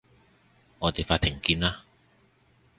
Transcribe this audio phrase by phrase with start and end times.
[0.79, 1.85] 我哋法庭見啦